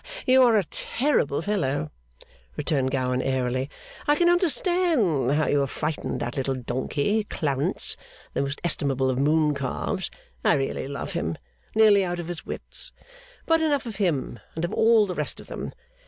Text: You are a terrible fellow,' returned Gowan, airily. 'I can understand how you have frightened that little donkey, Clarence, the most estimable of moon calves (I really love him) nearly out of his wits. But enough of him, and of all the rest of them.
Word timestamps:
You 0.25 0.41
are 0.41 0.57
a 0.57 0.63
terrible 0.63 1.43
fellow,' 1.43 1.91
returned 2.57 2.89
Gowan, 2.89 3.21
airily. 3.21 3.69
'I 4.07 4.15
can 4.15 4.29
understand 4.31 5.29
how 5.33 5.45
you 5.45 5.59
have 5.59 5.69
frightened 5.69 6.19
that 6.21 6.35
little 6.37 6.55
donkey, 6.55 7.23
Clarence, 7.25 7.95
the 8.33 8.41
most 8.41 8.59
estimable 8.63 9.11
of 9.11 9.19
moon 9.19 9.53
calves 9.53 10.09
(I 10.43 10.55
really 10.55 10.87
love 10.87 11.11
him) 11.11 11.37
nearly 11.75 12.03
out 12.03 12.19
of 12.19 12.29
his 12.29 12.43
wits. 12.47 12.91
But 13.45 13.61
enough 13.61 13.85
of 13.85 13.97
him, 13.97 14.39
and 14.55 14.65
of 14.65 14.73
all 14.73 15.05
the 15.05 15.13
rest 15.13 15.39
of 15.39 15.45
them. 15.45 15.71